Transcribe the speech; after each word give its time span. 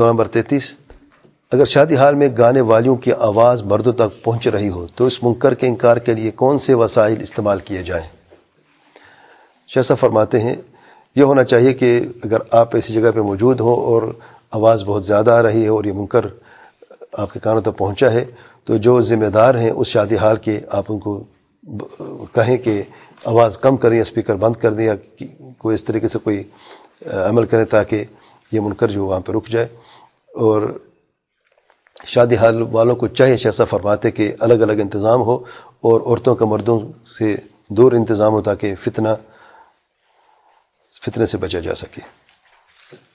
سوال 0.00 0.12
نمبر 0.12 0.28
تینتیس 0.34 0.66
اگر 1.52 1.64
شادی 1.64 1.96
حال 1.96 2.14
میں 2.14 2.28
گانے 2.38 2.60
والیوں 2.68 2.94
کی 2.96 3.12
آواز 3.12 3.62
مردوں 3.70 3.92
تک 3.92 4.22
پہنچ 4.24 4.46
رہی 4.48 4.68
ہو، 4.68 4.86
تو 4.94 5.06
اس 5.06 5.22
منکر 5.22 5.54
کے 5.54 5.66
انکار 5.66 5.96
کے 5.96 6.14
لیے 6.14 6.30
کون 6.42 6.58
سے 6.58 6.74
وسائل 6.74 7.20
استعمال 7.22 7.58
کیے 7.64 7.82
جائیں؟ 7.82 8.06
شاہ 9.70 9.82
صاحب 9.82 9.98
فرماتے 10.00 10.40
ہیں، 10.40 10.54
یہ 11.16 11.22
ہونا 11.22 11.44
چاہیے 11.44 11.72
کہ 11.80 11.90
اگر 12.24 12.40
آپ 12.60 12.74
ایسی 12.74 12.92
جگہ 12.92 13.10
پہ 13.14 13.20
موجود 13.20 13.60
ہوں 13.60 13.82
اور 13.86 14.10
آواز 14.58 14.84
بہت 14.86 15.06
زیادہ 15.06 15.30
آ 15.30 15.42
رہی 15.42 15.62
ہے 15.62 15.68
اور 15.68 15.84
یہ 15.84 15.92
منکر 15.92 16.26
آپ 17.12 17.32
کے 17.32 17.40
کانوں 17.40 17.62
تک 17.62 17.76
پہنچا 17.78 18.12
ہے، 18.12 18.24
تو 18.64 18.76
جو 18.76 19.00
ذمہ 19.10 19.30
دار 19.34 19.54
ہیں 19.54 19.70
اس 19.70 19.86
شادی 19.86 20.16
حال 20.16 20.36
کے 20.46 20.58
آپ 20.78 20.84
ان 20.88 20.98
کو 20.98 21.18
کہیں 22.34 22.56
کہ 22.56 22.82
آواز 23.24 23.58
کم 23.58 23.76
کریں 23.76 24.00
اسپیکر 24.00 24.36
بند 24.46 24.56
کر 24.62 24.72
دیں 24.72 24.86
یا 24.86 24.94
کوئی 25.58 25.74
اس 25.74 25.84
طریقے 25.84 26.08
سے 26.08 26.18
کوئی 26.24 26.42
عمل 27.28 27.46
کریں 27.46 27.64
تاکہ 27.70 28.04
یہ 28.52 28.60
منکر 28.60 28.88
جو 28.88 29.06
وہاں 29.06 29.20
پہ 29.20 29.32
رک 29.32 29.48
جائے۔ 29.48 29.66
اور 30.34 30.78
شادی 32.06 32.36
حال 32.36 32.62
والوں 32.62 32.96
کو 32.96 33.06
چاہیے 33.06 33.36
شیسا 33.36 33.64
فرماتے 33.64 34.10
کہ 34.10 34.34
الگ 34.40 34.54
الگ 34.54 34.72
انتظام 34.72 35.20
ہو 35.20 35.34
اور 35.80 36.00
عورتوں 36.00 36.34
کا 36.34 36.44
مردوں 36.44 36.80
سے 37.18 37.36
دور 37.70 37.92
انتظام 37.92 38.32
ہو 38.32 38.42
تاکہ 38.42 38.74
فتنہ، 38.74 39.08
فتنے 41.02 41.26
سے 41.26 41.38
بچا 41.38 41.60
جا 41.60 41.74
سکے۔ 41.74 42.00